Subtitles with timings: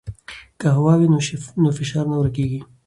[0.59, 1.07] که هوا وي
[1.61, 2.59] نو فشار نه ورکېږي.